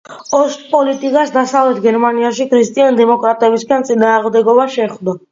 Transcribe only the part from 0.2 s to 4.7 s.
ოსთპოლიტიკას დასავლეთ გერმანიაში ქრისტიან-დემოკრატებისგან წინააღმდეგობა